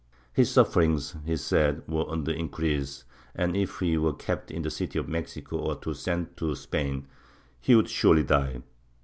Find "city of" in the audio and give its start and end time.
4.71-5.07